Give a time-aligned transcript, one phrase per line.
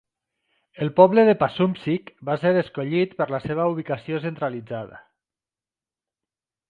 [0.85, 4.99] El poble de Passumpsic va ser escollit per la seva ubicació centralitzada.